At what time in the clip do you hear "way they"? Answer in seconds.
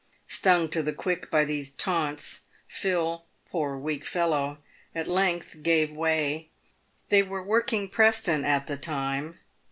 5.91-7.21